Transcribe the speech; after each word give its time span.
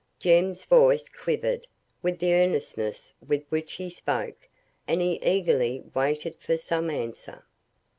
Jem's 0.17 0.65
voice 0.65 1.07
quivered 1.07 1.67
with 2.01 2.17
the 2.17 2.33
earnestness 2.33 3.13
with 3.27 3.43
which 3.49 3.73
he 3.73 3.91
spoke, 3.91 4.49
and 4.87 4.99
he 4.99 5.21
eagerly 5.23 5.83
waited 5.93 6.39
for 6.39 6.57
some 6.57 6.89
answer. 6.89 7.43